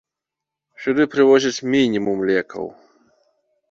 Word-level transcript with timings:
Сюды 0.85 1.03
прывозяць 1.13 1.65
мінімум 1.77 2.27
лекаў. 2.35 2.65